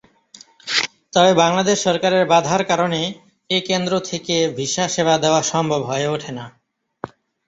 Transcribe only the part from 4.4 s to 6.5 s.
Visa সেবা দেওয়া সম্ভব হয়ে ওঠে না।